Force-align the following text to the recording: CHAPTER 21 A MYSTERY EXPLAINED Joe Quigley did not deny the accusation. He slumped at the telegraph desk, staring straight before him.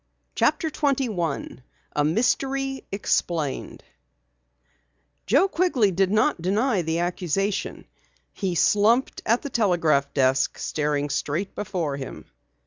CHAPTER 0.33 0.71
21 0.71 1.61
A 1.95 2.03
MYSTERY 2.03 2.83
EXPLAINED 2.91 3.83
Joe 5.27 5.47
Quigley 5.47 5.91
did 5.91 6.09
not 6.11 6.41
deny 6.41 6.81
the 6.81 6.97
accusation. 6.97 7.85
He 8.33 8.55
slumped 8.55 9.21
at 9.27 9.43
the 9.43 9.51
telegraph 9.51 10.11
desk, 10.15 10.57
staring 10.57 11.11
straight 11.11 11.53
before 11.53 11.97
him. 11.97 12.25